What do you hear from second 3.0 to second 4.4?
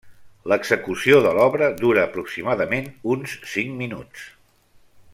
uns cinc minuts.